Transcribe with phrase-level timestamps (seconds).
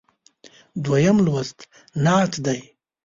[0.85, 1.59] دویم لوست
[2.03, 2.59] نعت دی.